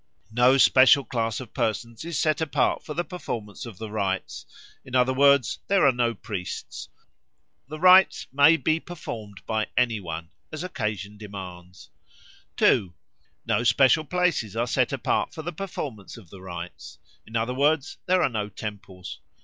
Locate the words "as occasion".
10.51-11.19